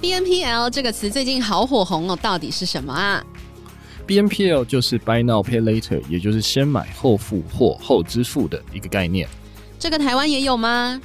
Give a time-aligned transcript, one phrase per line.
[0.00, 3.24] BNPL 这个词最近好火红哦，到底是什么啊
[4.06, 9.28] ？BNPL 就是 Buy Now Pay Later，也就是先买后付或后支付的一个概念。
[9.76, 11.00] 这个台湾也有吗？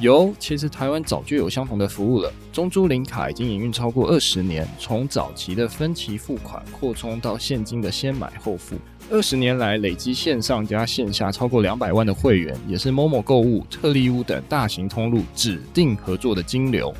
[0.00, 2.32] 有，其实台湾早就有相同的服务了。
[2.52, 8.74] 中租零卡已经营运超过二十年，从早期的分期付款扩充到现金的先买后付，
[9.08, 16.92] 二十年来累积线上加线下超过两百万的会员，也是 Momo 购物、特利屋等大型通路指定合作的金流。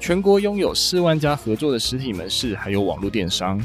[0.00, 3.60] 全国拥有四万家合作的实体门市，还有网络电商。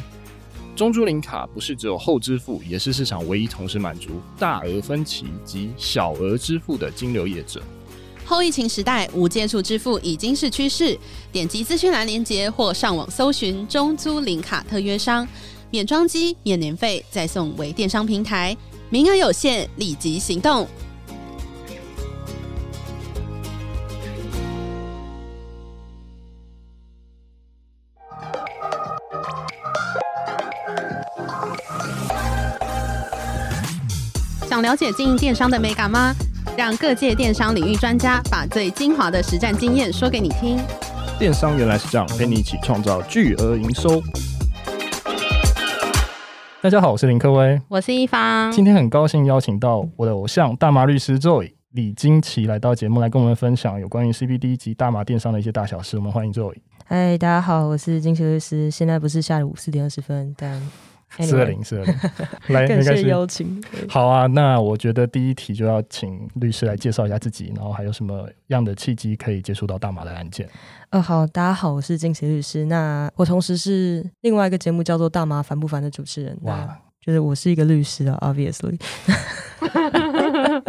[0.76, 7.63] 中租零卡不是只有后支付，也是市场唯一同时满足大额分期及小额支付的金流业者。
[8.26, 10.98] 后疫情时代，无接触支付已经是趋势。
[11.31, 15.26] 点击资讯栏链接或上网搜寻中租零卡特约商，
[15.71, 18.55] 免装机、免年费，再送微电商平台，
[18.90, 20.67] 名额有限，立即行动。
[34.66, 36.12] 了解经营电商的美感吗？
[36.58, 40.57] 让各界电商领域专家把最精华的实战经验说给你听。
[41.20, 44.02] 电商原来是这样，陪你一起创造巨额营收。
[46.63, 48.52] 大家好，我是林克威，我是一方。
[48.52, 55.96] 今天很高兴邀请到我的偶像大麻律师 Joy 李金奇来到节目，来跟我们分享有关于 CBD 及大麻电商的一些大小事。
[55.98, 56.55] 我们欢迎 Joy。
[56.85, 58.72] 嗨，大家好，我是金奇律师。
[58.72, 60.60] 现在不是下午四点二十分，但。
[61.20, 61.95] 四二零四二零，
[62.55, 63.63] 来，感谢邀请。
[63.87, 70.50] 好啊，那我觉得第一题就要请律师来介绍一下自己，然后还有什么样的契机可以接触到大麻的案件？
[70.89, 72.66] 呃，好，大家好，我是金奇律师。
[72.66, 76.38] 那我同时是另外一个节目叫做《大麻烦不烦》的主持人。
[76.44, 76.79] 哇。
[77.06, 78.81] 就是我是一个律师啊，obviously，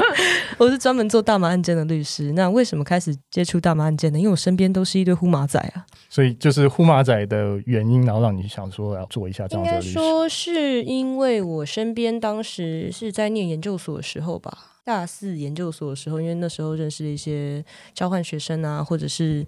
[0.59, 2.33] 我是专门做大麻案件的律师。
[2.33, 4.19] 那为什么开始接触大麻案件呢？
[4.19, 5.85] 因为我身边都是一堆呼麻仔啊。
[6.09, 9.89] 所以就是呼麻仔的原因，然后让你想说要做一下这样的律师。
[9.91, 19.47] 应该说是因为我身边当时是在念研究所的时候吧，大四研究所的时候，因为那时候认识了一些交换学生啊，或者是。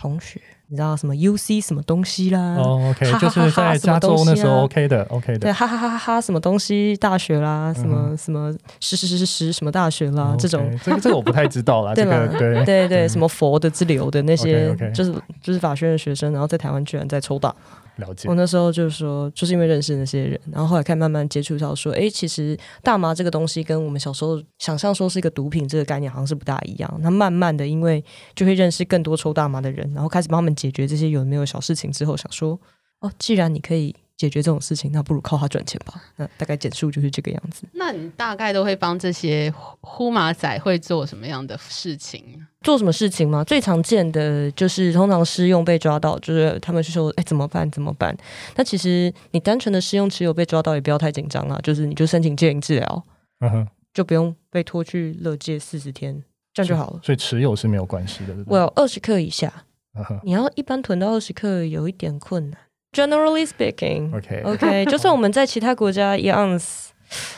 [0.00, 0.40] 同学，
[0.72, 2.56] 你知道什么 UC 什么东西啦？
[2.56, 5.38] 哦，OK，就是在加州那时候 OK 的，OK 的。
[5.38, 8.50] 对，哈哈哈哈哈，什么东西大学啦，什么什么
[8.80, 10.66] 十十十十十什么大学啦，这种。
[10.82, 15.12] 这个这个我不太知道啦， 这个对对对，什么佛的之流的那些，就是
[15.42, 17.54] 就是法学院的学生，然后在台湾居然在抽大。
[17.96, 18.26] 了解。
[18.26, 26.90] 我那时候就是说，就是因为认识那些人，然后后来看慢慢接触到说，哎，其实大麻这个东西跟我们小时候想象说是一个毒品这个概念好像是不大一样。
[27.02, 28.02] 那慢慢的，因为
[28.34, 32.58] 就会认识更多抽大麻的人，然后开始帮他们解决这些有没有小事情之后，想说，
[33.00, 33.94] 哦，既然你可以。
[34.14, 36.00] 解决这种事情，那不如靠它赚钱吧。
[36.14, 37.64] 那大概简述就是这个样子。
[37.72, 42.22] 那你大概都会帮这些呼马仔会做什么样的事情？
[42.60, 43.42] 做什么事情吗？
[43.42, 47.68] 最常见的就是通常施用被抓到，就是他们是说，哎，怎么办？
[47.72, 48.16] 怎么办？
[48.54, 51.58] 那其实你单纯的施用持有被抓到，也不要太紧张啊。
[51.60, 53.04] 就是你就申请戒瘾治疗，
[53.40, 56.22] 嗯哼，就不用被拖去乐戒四十天，
[56.54, 57.00] 这样就好了。
[57.02, 58.36] 所以持有是没有关系的。
[58.46, 59.64] 我有二十克以下，
[60.24, 62.58] 你要一般囤到二十克有一点困难。
[62.92, 66.60] Generally speaking，OK，OK，、okay, okay, 就算我们在其他国家一样，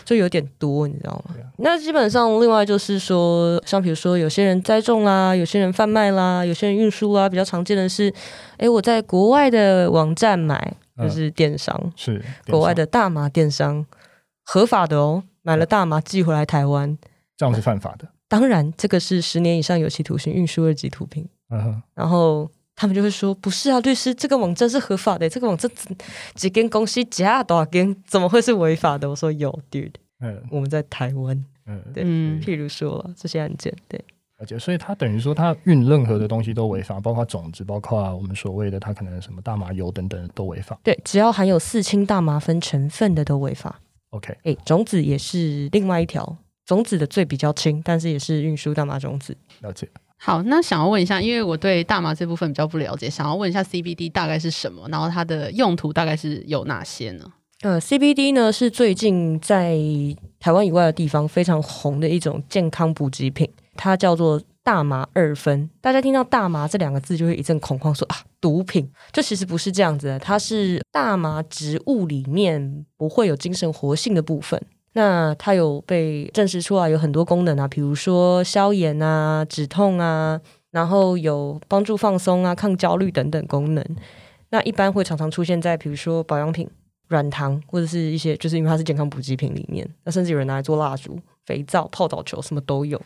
[0.05, 8.13] 就有点多，你知道吗.那基本上，另外就是说，像比如说，有些人栽种啦，有些人贩卖啦，有些人运输啦，比较常见的是，
[8.57, 13.87] 哎，我在国外的网站买，就是电商，嗯、是国外的大麻电商，
[14.45, 16.99] 合法的哦，买了大麻寄回来台湾，
[17.37, 18.09] 这样是犯法的。
[18.29, 21.29] 当然，这个是十年以上有期徒刑，运输二级毒品。
[21.50, 22.50] 嗯哼，然后。
[22.77, 25.97] 他们就会说：“不是啊，律师，这个网站是合法的，这个网站几
[26.34, 34.05] 几间公司加多少间，怎么会是违法的？”我说：“有，dude，嗯，我们在台湾，嗯，对，嗯、譬如说这些案件，对，
[34.38, 40.76] 而且所以他等于说他运任何的东西都违法，包括种子，包括我们所谓的他可能什么大麻油等等都违法。
[40.82, 43.81] 对，只要含有四氢大麻酚成分的都违法。
[44.11, 49.37] OK，哎，种子也是另外一条，种子的罪比较轻，但是也是运输大麻种子。
[49.61, 49.88] 了解。”
[50.25, 57.31] 好，那想要问一下，因为我对大麻这部分比较不了解，想要问一下 CBD 大概是什么，然后它的用途大概是有哪些呢？
[57.61, 59.79] 呃，CBD 呢是最近在
[60.41, 65.69] 台湾以外的地方非常红的一种健康补给品，它叫做大麻二酚。
[65.82, 68.91] 大家听到大麻这两个字就会一阵恐慌说，啊，毒品。
[69.12, 74.59] 这其实不是这样子的，它是大麻植物里面不会有精神活性的部分。
[74.94, 83.85] 那它有被证实出来有很多功能啊，比如说消炎啊、止痛啊，然后有帮助放松啊、抗焦虑等等功能。
[84.50, 86.69] 那一般会常常出现在比如说保养品、
[87.08, 89.88] 软糖或者是一些，就是因为它是健康补给品里面。
[90.05, 93.00] 那甚至有人拿来做蜡烛、肥皂、泡澡球，什么都有。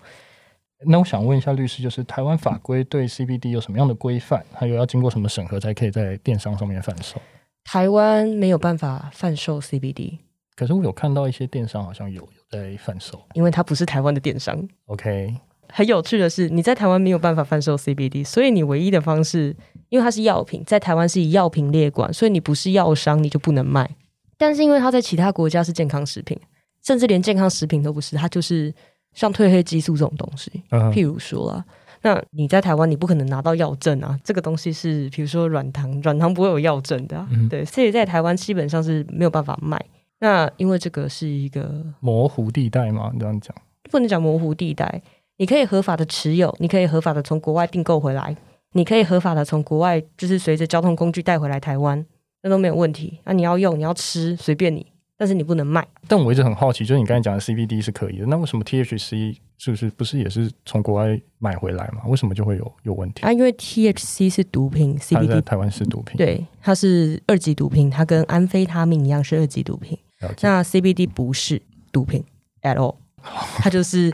[0.87, 4.45] 那我想问一下律师，就是台湾法规对 CBD 有什么样的规范？
[4.53, 7.21] 还有要经过什么审核才可以在电商上面贩售？
[7.65, 10.19] 台湾没有办法贩售 CBD，
[10.59, 14.61] 可是我有看到一些电商好像有有在贩售，因为它不是台湾的电商。
[14.87, 15.33] OK，
[15.69, 19.55] 很有趣的是，你在台湾没有办法贩售 CBD，所以你唯一的方式，
[19.89, 23.89] 因为它是药品，在台湾是以药品列管，所以你不是药商，你就不能卖。
[24.37, 26.37] 但是因为它在其他国家是健康食品，
[26.83, 28.75] 甚至连健康食品都不是，它就是
[29.15, 30.51] 像褪黑激素这种东西。
[30.71, 30.93] Uh-huh.
[30.93, 31.65] 譬如说啊。
[32.01, 34.17] 那你在台湾，你不可能拿到药证啊。
[34.23, 39.77] 这个东西是，比如说软糖，软糖不会有药证的，啊嗯，对，所以在台湾基本上是没有办法卖。
[40.21, 43.55] 那因为这个是一个模糊地带嘛，你这样讲
[43.91, 45.01] 不能讲模糊地带。
[45.37, 48.37] 你可以合法的持有，你可以合法的从国外订购回来，
[48.73, 52.05] 你可以合法的从国外就是随着交通工具带回来台湾，
[52.43, 53.21] 那都没有问题。
[53.25, 54.85] 那你要用，你要吃，随便你。
[55.17, 55.85] 但是你不能卖。
[56.07, 62.03] 但我一直很好奇，就是你刚才讲的 CBD 是可以的，那为什么 THC 是不是不是也是从国外买回来嘛？
[62.07, 63.23] 为什么就会有有问题？
[63.23, 69.99] 啊，因为 THC 是毒品，CBD 台湾是毒品，对，它是二级毒品，它跟安非他命一样是二级毒品。
[70.41, 71.63] 那 CBD 不是
[71.93, 72.25] 毒品
[72.63, 72.97] at all，
[73.59, 74.13] 它就是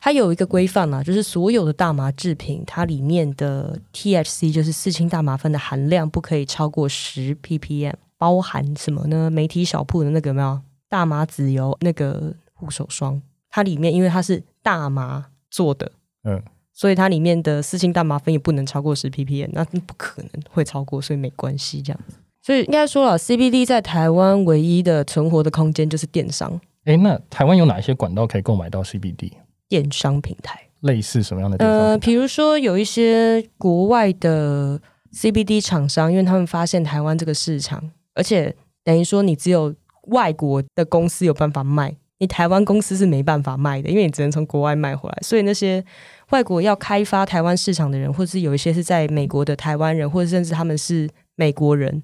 [0.00, 7.94] 它有一个规范嘛，就是所有的大麻制品，它里面的 THC 就是四氢大麻酚的含量不可以超过十 ppm。
[8.18, 9.30] 包含什么呢？
[9.30, 13.22] 媒体小铺的那个有没有大麻籽油那个护手霜？
[13.48, 15.92] 它里面因为它是大麻做的，
[16.24, 16.42] 嗯，
[16.72, 22.16] 所以它里面的四氢大麻酚也不能超过十 ppm，那不可能会超过，所以没关系这样子。
[22.48, 26.58] 所以应该说了，CBD 在台湾唯一的存活的空间就是电商。
[26.86, 29.32] 哎，那台湾有哪些管道可以购买到 CBD？
[29.68, 31.78] 电商平台，类似什么样的电商？
[31.78, 34.80] 呃，比如说有一些国外的
[35.12, 37.90] CBD 厂商，因为他们发现台湾这个市场。
[38.14, 39.74] 而且等于说，你只有
[40.04, 45.18] 外国的公司有办法卖，你台湾公司是没办法卖的，因为你只能从国外卖回来。
[45.20, 45.84] 所以那些
[46.30, 52.02] 外国要开发台湾市场的人，或者是有一些是在美国的台湾人，或者甚至他们是美国人，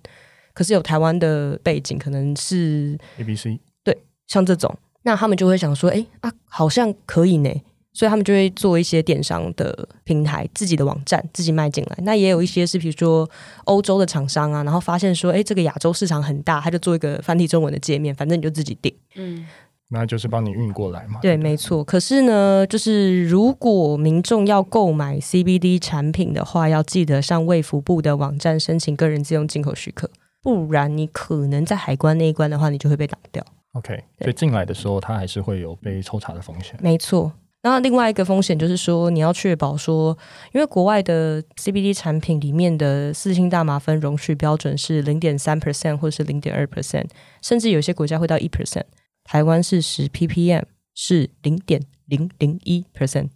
[0.54, 3.48] 可是有台湾的背景，可能是 ABC，
[3.82, 7.50] 对，像这种，那他们就会想说，哎啊，好像可以呢。
[7.96, 11.96] 所以他们就会做一些电商的平台，自己的网站自己卖进来。
[11.98, 13.30] 那也有一些是比如说
[13.66, 18.92] 欧洲的厂商啊，然后发现说，哎，这个亚洲市场很大，他就做一个繁体中文的界面，反正你就自己订。
[19.14, 19.46] 嗯，
[19.90, 21.20] 那就是帮你运过来嘛。
[21.22, 21.84] 对，没错。
[21.84, 30.10] 可是呢，就是如果民众要购买 CBD 产品的话，要记得上卫福部的网站申请个人自用进口许可，
[30.44, 33.42] 不然你可能在海关那一关的话，你就会被挡掉。
[33.72, 36.76] OK，所以进来的时候，它还是会有被抽查的风险。
[36.80, 37.32] 没错。
[37.62, 40.16] 然后另外一个风险就是说，你要确保说，
[40.52, 47.06] 因为国外的 CBD 产品里面的四氢大麻酚容许标准是零点三 percent 或是零点二 percent，
[47.40, 48.84] 甚至有些国家会到一 percent。
[49.24, 50.64] 台湾是十 ppm，
[50.94, 53.30] 是零点零零一 percent，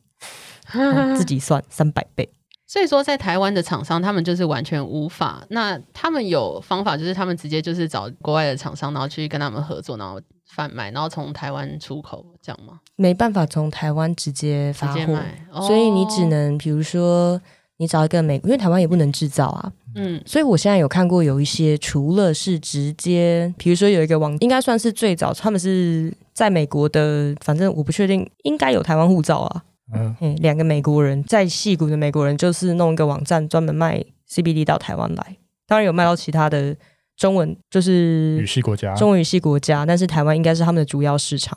[1.17, 2.29] 自己算三百倍。
[2.69, 5.43] 所以说，在台湾的厂商，他们就是完全无法。
[5.49, 12.79] 那他们有方法，就是他们直接就是找国外的厂商，然后去跟他们合作，然后贩卖，然后从台湾出口，这样吗？
[12.97, 15.19] 没办法从台湾直接发货，
[15.51, 17.41] 哦，所以你只能比如说
[17.79, 19.73] 你找一个美，因为台湾也不能制造啊。
[19.95, 29.65] 嗯，所以我现在有看过有一些，除了是直接，比如说有一个网，应该算是最早，他们是在美国的，反正我不确定，应该有台湾护照啊。
[29.93, 35.37] 嗯，两个美国人在戏谷的美国人，就是弄一个网站专门卖 CBD 到台湾来。
[35.67, 36.77] 当然有卖到其他的
[37.17, 41.57] 中文，就是语系国家，中文语系国家，但是台湾应该是他们的主要市场。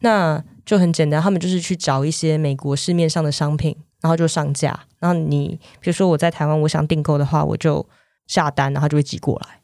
[0.00, 4.78] 那就很简单，他们就是去找一些美国市面上的商品，然后就上架。
[4.98, 7.86] 然后你比如说我在台湾，我想订购的话，我就
[8.26, 9.60] 下单，然后就会寄过来。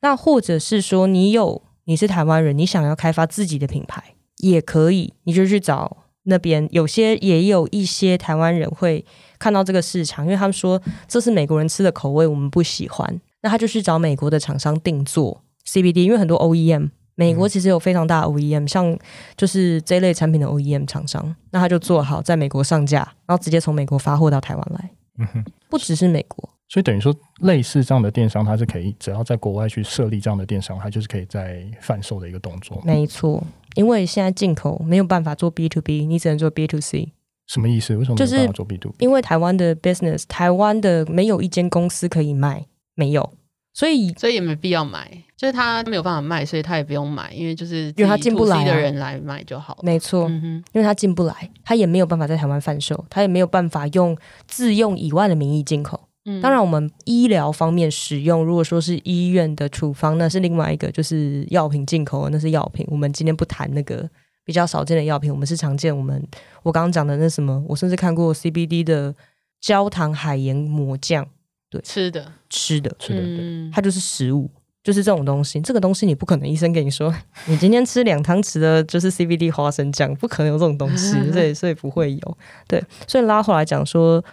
[0.00, 4.02] 那或者是说你有你是台湾人，你想要开发自己的品牌
[4.38, 5.98] 也可以，你就去找。
[6.24, 9.04] 那边有些也有一些台湾人会
[9.38, 13.20] 看到这个市场，因为他们说这是美国人吃的口味，我们不喜欢。
[13.42, 18.96] 那他就去找美国的厂商定做 CBD，因为很多 OEM，美国其实有非常大的 OEM，像
[19.36, 24.90] 就是这类产品的 OEM 厂商，那他就做好在美国上架，然后直接从美国发货到台湾来。
[25.18, 32.80] 嗯哼，不只是美国，所以等于说类似这样的电商，它是可以只要在国外去设立这样的电商，它就是可以在贩售的一个动作。
[32.84, 33.42] 没错。
[33.74, 37.12] 因为现在进口没有办法做 B to B，你只能做 B to C。
[37.46, 37.96] 什么意思？
[37.96, 38.96] 为什么没有办法做 B to B？
[39.00, 43.32] 因为台湾的 business，台湾的没有一间公司可以卖，没有，
[43.74, 45.24] 所以所以也没必要买。
[45.36, 49.76] 就是他没有办法卖，所以他也不用买，因为就是因为他进不来的人来买就好。
[49.82, 56.08] 没错，因为他进不来，他也没有办法在台湾贩售，他也没有办法用自用以外的名义进口。
[56.24, 62.86] 嗯，当然，我们医疗方面使用，如果说是医院的处方，那是另外一个，就是药品进口，那是药品。
[62.90, 64.08] 我们今天不谈那个
[64.44, 66.22] 比较少见的药品，我们是常见我们
[66.62, 69.14] 我刚刚讲的那什么，我甚至看过 CBD 的
[69.60, 71.26] 焦糖海盐抹酱，
[71.68, 74.48] 对，吃的吃的吃的，嗯，它就是食物，
[74.84, 75.60] 就是这种东西。
[75.60, 77.12] 这个东西你不可能医生跟你说，
[77.46, 82.38] 你今天吃两汤匙的就是 CBD 花生酱，不可能有这种东西，所以所以不会有。
[82.68, 84.24] 对，所以拉回来讲说，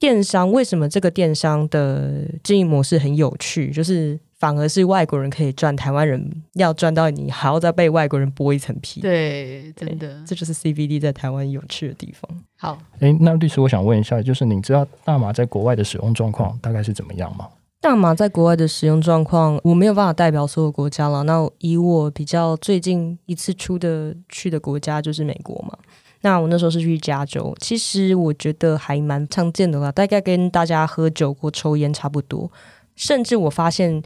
[0.00, 4.18] 电商为什么这个电商的经营模式很有趣，就是。
[4.40, 9.02] 反而是外国人可以赚，台湾人要赚到你还要再被外国人剥一层皮。
[9.02, 12.42] 对，真的，这就是 CBD 在台湾有趣的地方。
[12.56, 17.48] 好，诶，那律师，我想问一下，就是你知道大麻在国外的使用状况大概是怎么样吗？
[17.82, 21.22] 大麻在国外的使用状况，我没有办法代表所有国家了。
[21.24, 25.76] 那以我比较最近一次出的去的国家就是美国嘛。
[26.22, 32.50] 那我那时候是去加州，其实我觉得还蛮常见的啦，大概跟大家喝酒或抽烟差不多，
[32.96, 34.02] 甚至我发现。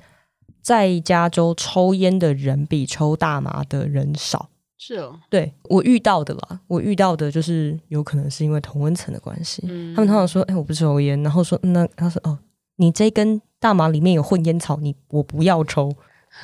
[0.65, 12.39] 在加州抽烟的人比抽大麻的人少，是哦，对我遇到的啦，我遇到的就是有可能是因为同温层的关系，嗯、他们通常说，哎、欸，我不抽烟，然后说，那他说，哦，
[12.77, 15.95] 你这根大麻里面有混烟草，你我不要抽。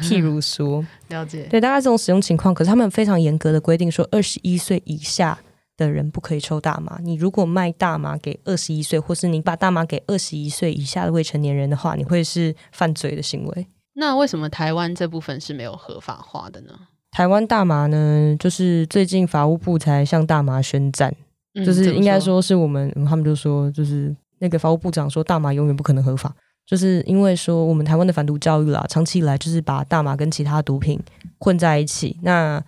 [0.03, 5.39] 譬如说， 了解，对，大概这种使用情况，可是他们非常严格的规定说，二十一岁以下
[5.87, 6.99] 的人不可以抽大麻。
[7.03, 13.67] 你如果卖大麻给二十一岁，或是你把大麻给二十一岁以下的未成年人的话，你会是犯罪的行为。
[13.95, 16.73] 那为什么台湾这部分是没有合法化的呢？
[17.11, 21.13] 台湾大麻呢，就是最近法务部才向大麻宣战，
[21.55, 26.33] 嗯、就是应该说是我们，他们就说，就是那个法务部长说大麻永远不可能合法，
[26.65, 31.01] 就是因为说我们台湾的反毒教育啦，长期以来就是把大麻跟其他毒品
[31.41, 32.17] 混在一起。
[32.23, 32.63] 那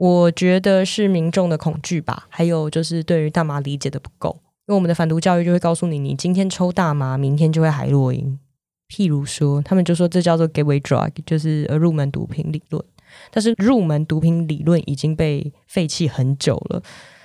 [0.00, 4.34] 我觉得是民众的恐惧吧，还有就是对于大麻理解的不够，
[4.66, 8.38] 因为我们的反毒教育就会告诉你，你今天抽大麻，明天就会海洛因。
[8.88, 12.82] 譬如说，他们就说这叫做 gateway drug，就是入门毒品理论。
[13.30, 16.82] 但是入门毒品理论已经被废弃很久了。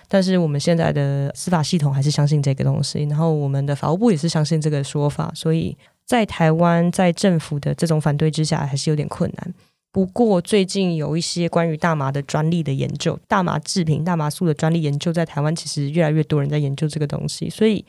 [0.09, 5.31] 但是我们现在的司法系统还是相信这个东西，然后我们的法务部也是相信这个说法。
[5.33, 9.53] 所以在台湾，在政府的这种反对之下，还是有点困难。
[9.95, 17.85] 不过最近有一些关于大麻的专利的研究，大麻制品、大麻素的专利研究，在台湾其实越来越多人在研究这个东西，所以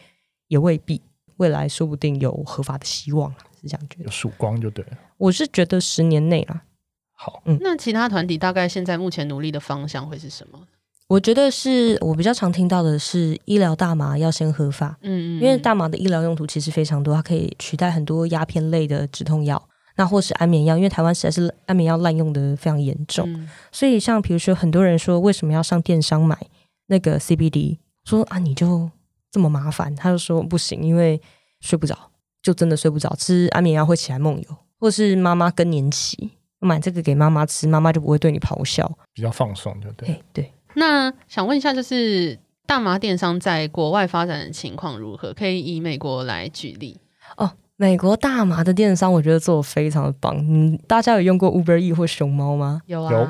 [0.46, 1.02] 也未必
[1.38, 3.28] 未来说不定有合法的希望。
[3.60, 4.92] 是这样觉得有曙光就对了。
[5.16, 6.62] 我是觉得十年内啦，
[7.10, 10.60] 好，嗯，那其他团体大概现在目前努力的方向会是什么？
[11.08, 19.60] 我觉得是我比较常听到的是医疗大麻要先合法，嗯嗯，因为大麻的医疗用途其实非常多，它可以取代很多鸦片类的止痛药，
[19.96, 26.38] 那或是安眠药，因为台湾实在是安眠药滥用的非常严重，嗯、所以像比如说很多人说为什么要上电商买
[26.86, 28.90] 那个 CBD，说啊你就
[29.30, 31.20] 这么麻烦，他就说不行，因为
[31.60, 32.10] 睡不着。
[32.42, 40.22] 就真的睡不着，吃安眠药会起来梦游，或是妈妈更年期买这个给妈妈吃，妈妈就不会对你咆哮，比较放松，就对。
[40.32, 40.52] 对。
[40.74, 45.34] 那想问一下，就是大麻电商在国外发展的情况如何？
[45.34, 47.00] 可以以美国来举例
[47.36, 47.50] 哦。
[47.76, 50.34] 美国大麻的电商，我觉得做的非常的棒。
[50.38, 52.80] 嗯，大家有用过 Uber E 或熊猫吗？
[52.86, 53.12] 有啊。
[53.12, 53.28] 有。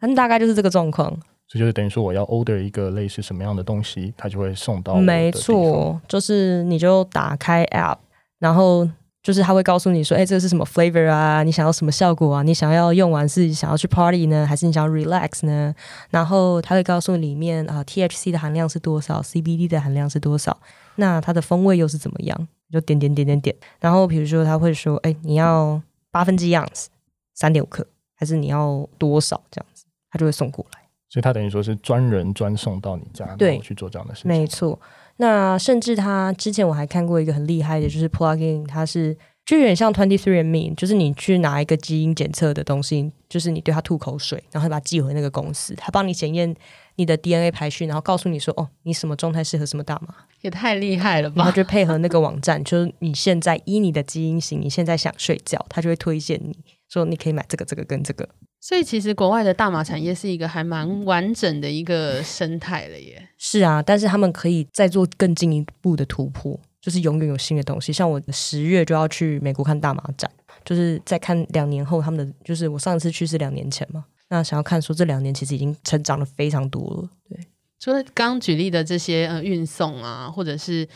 [0.00, 1.14] 但大概就是这个状况。
[1.46, 4.94] 这就是等于说，我要 order 一个类似什么样的东西，它就会送到。
[4.94, 7.98] 没错，就是你就打开 App。
[8.38, 8.88] 然后
[9.22, 11.42] 就是它会告诉你说，哎，这个是什么 flavor 啊？
[11.42, 12.42] 你想要什么效果啊？
[12.42, 15.74] 你想要用完是想要去 party 呢，还是你想要 relax 呢？
[16.08, 20.58] 然后它会告诉里面啊，THC 的含量是多少，CBD 的含量是多少，
[20.96, 22.48] 那它的风味又是怎么样？
[22.72, 23.54] 就点点点点点。
[23.78, 26.88] 然后比如说他会说，哎，你要八分之一盎司，
[27.34, 29.84] 三点五克，还是你要多少这样子？
[30.10, 30.80] 他就会送过来。
[31.08, 34.28] 所以他等于说是专人专送到你家，对，去做这样的事情。
[34.30, 34.80] 没错。
[35.18, 46.54] 那甚至他之前我还看过一个很厉害的，就是 plugin，它是就有点像 Twenty Three and Me，就是你去拿一个基因检测的东西，就是你对它吐口水，然后把它寄回那个公司，他帮你检验
[46.94, 51.34] 你的 DNA 排序，然后告诉你说，哦，你什么状态适合什么大麻，也太厉害了吧！
[51.38, 56.56] 然后就配合那个网站，就是你现在依你的基因型，你现在想睡觉，他就会推荐你
[56.88, 58.28] 说你可以买这个、这个跟这个。
[58.60, 63.28] 所以其实国外的大麻产业是一个还蛮完整的一个生态了耶。
[63.36, 67.90] 是啊，但是他们可以再做更进一步的突破，就是永远有新的东西。
[67.90, 70.30] 像我十月就要去美国看大麻展，
[70.62, 77.08] 就是在看两年后他们的，就是我上一次去是两年前嘛，那想要看说这两年其实已经成长了非常多了。
[77.30, 77.38] 对，
[77.78, 80.86] 除了刚举例的这些呃运送啊，或者是。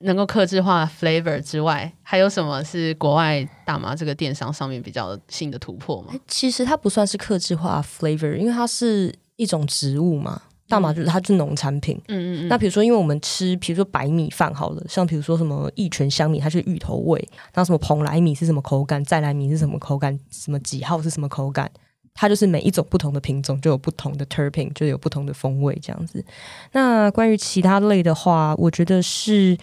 [0.00, 6.12] 能够克制化 flavor 之外，还有什么是国外大麻这个电商上面比较新的突破吗？
[6.28, 10.42] 其实它不算是客制化 flavor，因为它是一种植物嘛。
[10.68, 12.00] 大麻就是它是农产品。
[12.08, 12.48] 嗯嗯嗯。
[12.48, 17.18] 那比如说，因为我们吃，比如说白米饭好了，像比如说什么益泉香米，它是芋头味；
[17.52, 21.70] 然后什么蓬莱米是什么口感，再来米是什么口感，什么几号是什么口感。
[22.18, 26.24] 它就是每一种不同的品种就有不同的 terpene，就有不同的风味这样子。
[26.72, 29.54] 那关于其他类的话，我觉得是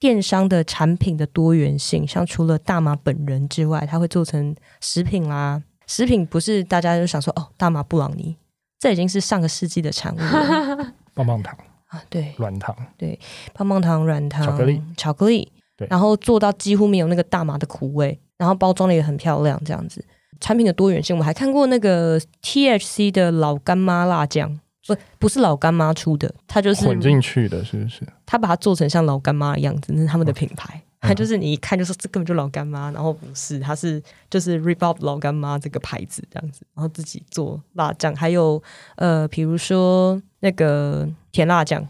[0.00, 5.62] 电商的产品的多元性，像除了大麻本人之外，它会做成食品啦。
[5.86, 8.36] 食品不是大家就想说哦，大麻布朗尼，
[8.80, 10.94] 这已经是上个世纪的产物了。
[11.14, 11.54] 棒棒糖
[11.88, 13.18] 啊，对，软糖，对，
[13.52, 20.02] 棒棒糖、软糖、巧克力、巧克力，对，然后做到几乎没有那个大麻的苦味，然后包装的也很漂亮，这样子。
[20.40, 28.06] 产品的多元性，我们还看过那个 THC 的老干妈辣酱，不，不是老干妈出的，它就是混进去的，是不是？
[28.24, 30.80] 它把它做成像老干妈的样子，那是他们的品牌。
[31.00, 38.62] 它就是你一看就说这根本就老干妈，然后不是，它是就是 Rebob 老干妈这个牌子这样子，然后自己做辣酱，还有
[38.96, 41.86] 呃，比如说那个甜辣酱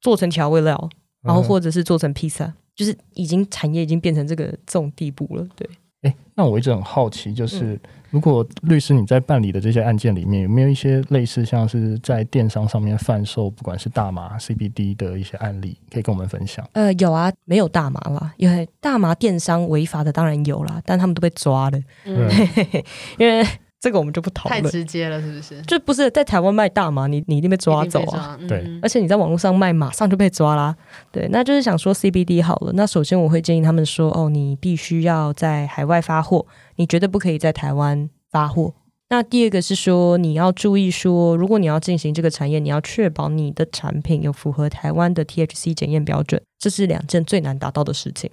[0.00, 0.90] 做成调味料，
[1.22, 5.68] 然后或者是做成披萨，嗯、就是已经产业已经变成这个这种地步了，对。
[6.02, 7.78] 哎，那我一直很好奇，就是
[8.10, 16.66] 如果律师你在办理的这些案件里面，有没有一些类似像是在电商上面贩售，不管是大麻、CBD 的一些案例，可以跟我们分享？
[16.72, 22.28] 呃，有啊，没有大麻啦，因为大麻电商违法的当然有啦，但他们都被抓了，嗯、
[23.18, 23.46] 因为。
[23.80, 25.62] 这个我们就不讨论，太直接了，是不是？
[25.62, 28.36] 就不是在台湾卖大麻，你你一定被抓走啊！
[28.48, 30.74] 对，而且你在网络上卖，马上就被抓啦。
[31.12, 32.72] 对，那就是想说 CBD 好了。
[32.74, 36.44] 那首先我会建议他们说，哦，你必须要在海外发货，
[36.74, 38.74] 你绝对不可以在台湾发货。
[39.10, 48.28] 那第二个是说，你要注意说，如果你要进行这个产业，你要确保你的产品有符合台湾的 THC 检验标准，这是两件最难达到的事情。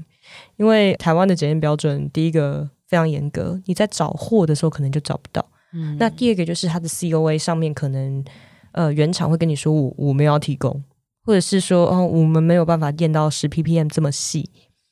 [0.57, 2.67] 因为台湾的检验标准，第一个。
[2.87, 5.45] 非常严格，你在找货的时候可能就找不到。
[5.73, 8.23] 嗯，那第二个就是它的 COA 上面可能，
[8.71, 10.83] 呃，原厂会跟你说我我没有要提供，
[11.23, 14.49] 或者是说哦，我们没有办法验到十 ppm 这么细，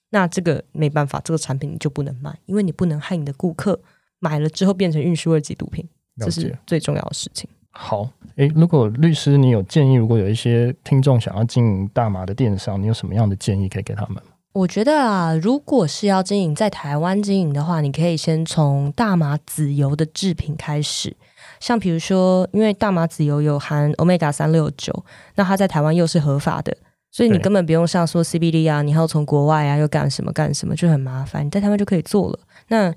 [0.09, 3.79] 那这个没办法，这个产品你就不能卖，因为你不能害你的顾客
[4.19, 7.49] 买了之后变成运输二级毒品，这是最重要的事情。
[7.71, 14.21] 好，诶，如果律师你有建议，如果有一些听众想要经营大麻的电商，你有什么样的建议可以给他们？
[14.53, 21.15] 我觉得啊，如果是要经营在台湾经营的话，你可以先从大麻籽油的制品开始。
[21.59, 25.03] 像比如说，因为大麻籽油有含 Omega 三六九，
[25.35, 26.75] 那它在台湾又是合法的，
[27.09, 31.43] 所以你根本不用像说 CBD 啊，你要从国外啊又干什么干什么，就很麻烦。
[31.43, 32.37] 你在台湾就可以做了。
[32.67, 32.93] 那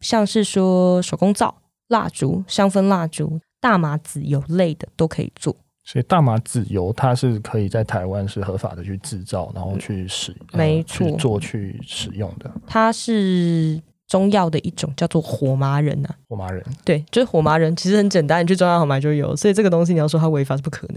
[0.00, 1.56] 像是说手工皂、
[1.88, 5.56] 蜡烛、香氛蜡烛、大麻籽油类的都可以做。
[5.90, 12.48] 所以大麻籽油它是可以在台湾是合法的去制造，然后去使，嗯、没错，去做去使用的。
[12.64, 16.14] 它是中药的一种，叫做火麻仁啊。
[16.28, 19.34] 火麻仁，对，就是火麻仁，其实很简单，你去中药行买就有。
[19.34, 20.96] 所以这个东西你要说它违法是不可能。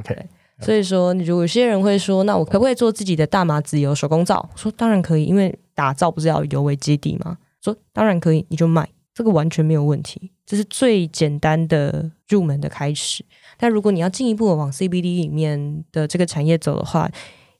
[0.00, 0.26] OK，
[0.60, 4.50] 所以说，你如果有些人会说，那我可不可以做自己的大麻籽油手工皂？
[4.56, 7.38] 说当然可以，因为打造不是要油为基底吗？
[7.62, 10.32] 说当然可以，你就卖，这个完全没有问题。
[10.44, 13.24] 这是最简单的入门的开始。
[13.58, 17.10] 但如果你要进一步往 CBD 里面的这个产业走的话，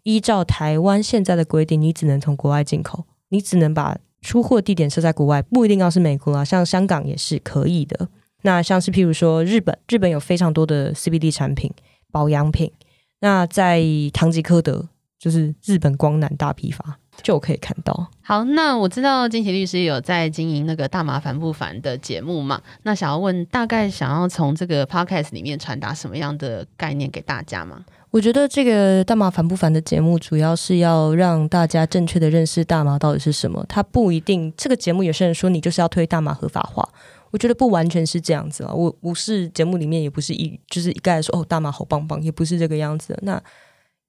[0.02, 8.08] 依照台湾现在的规定，你只能从国外进口，你只能把出货地点设在国外，不一定要是美国啊，像香港也是可以的。
[8.42, 11.70] 那像是譬如说日本，日本有非常多的 CBD 产品、
[12.10, 12.72] 保养品。
[13.20, 13.80] 那在
[14.12, 16.98] 唐吉诃德，就是日本光南大批发。
[17.20, 18.08] 就可以看到。
[18.22, 22.60] 好，那我知道金奇律师有在经营那个大麻烦不烦的节目嘛？
[22.84, 27.84] 那想要问，大概想要从这个 podcast 里面传达什么样的概念给大家吗？
[28.10, 33.64] 我觉得这个大麻烦不烦的节目，主要是要让大家正确的认识大麻到底是什么。
[33.68, 36.86] 它不一定，这个节目有些人说你就是要推大麻合法化，
[37.30, 38.72] 我觉得不完全是这样子啊。
[38.72, 43.18] 我我是节目里面也不是一就是一概说哦大麻好棒棒，也不是这个样子。
[43.22, 43.42] 那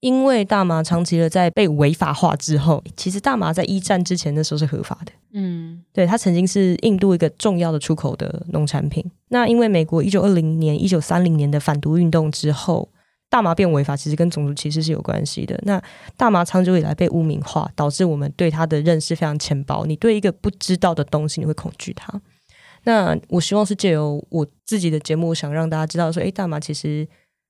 [0.03, 5.13] 因为大麻长期的在被违法化之后，其实大麻在一战之前的时候是合法的。
[5.31, 9.01] 嗯，对，它曾经是印度一个重要的出口的农产品。
[9.29, 12.89] 那因为美国一九二零年、一九三零年的反毒运动之后，
[13.29, 15.57] 大麻变违法，其实跟种族歧视是有关系的。
[15.63, 15.81] 那
[16.17, 19.85] 大麻长久以来被污名化，导致我们对它的认识非常浅薄。
[19.85, 22.21] 你对一个不知道的东西，你会恐惧它。
[22.83, 27.07] 那我希望是借由我自己的节目，想让大家知道说，诶，大麻其实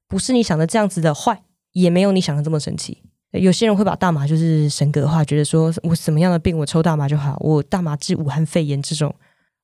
[0.08, 1.42] 不是你想的这样子的坏。
[1.74, 2.98] 也没有你想的这么神奇。
[3.32, 9.14] 有些人会把大麻就是神格化，觉得说我什么样的病我抽大麻就好，我大麻治武汉肺炎这种，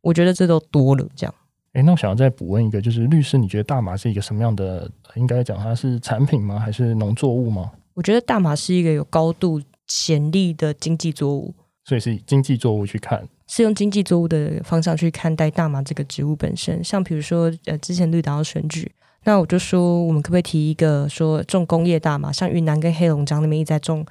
[0.01, 1.07] 我觉得这都多了。
[1.15, 1.35] 这样，
[1.73, 4.89] 哎，那我想要再补问一个，就是律师，你觉得大麻是一个什么样的？
[5.13, 6.59] 应该讲它是产品吗？
[6.59, 7.71] 还是农作物吗？
[7.93, 11.53] 我觉得大麻是一个有高度潜力的经济作物，
[11.85, 16.83] 所以是以经济作物去看，是用经济作物的方向去看待大麻这个植物本身。
[16.83, 18.91] 像比如说，呃，之前绿党要选举。
[19.29, 24.03] 那我就说，我们可不可以提一个说种工业大麻，像云南跟黑龙江那边一直在种，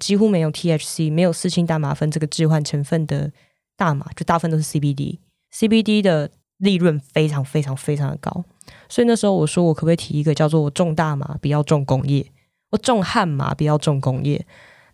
[0.00, 3.30] 几乎没有 THC，没有四氢大麻酚这个致幻成分的
[3.76, 5.18] 大麻，就大部分都是 CBD。
[5.54, 8.46] CBD 的利润非常非常非常的高。
[8.88, 12.24] 所以那时候我说，我可不可以提一个叫做“我种大麻，不要种工业”，
[12.72, 14.46] 我种汉麻，不要种工业。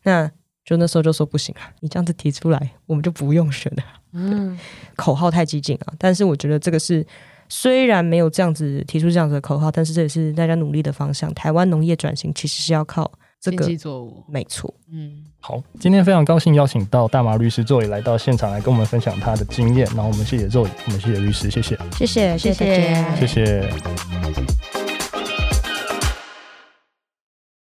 [0.02, 0.28] 那
[0.64, 3.84] 就那时候就说不行啊，你这样子提出来，我们就不用选了。
[4.12, 4.58] 嗯，
[4.96, 5.94] 口号太激进啊。
[5.96, 7.06] 但是我觉得这个是
[7.48, 11.32] 虽然没有这样子提出这样子的口号，但是这也是大家努力的方向。
[11.34, 14.72] 台湾农业转型其实是要靠这个作物，没错。
[14.92, 19.86] 嗯，好，今天非常高兴邀请到大麻律师座椅来到现场来跟我们分享他的经验。
[19.94, 23.26] 然后我们谢谢 Zoe，我们谢谢律师，谢谢，谢谢，谢谢，谢谢。
[23.26, 24.77] 谢谢